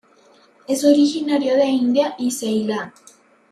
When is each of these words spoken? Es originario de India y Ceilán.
Es 0.67 0.83
originario 0.83 1.53
de 1.55 1.65
India 1.67 2.15
y 2.17 2.31
Ceilán. 2.31 2.91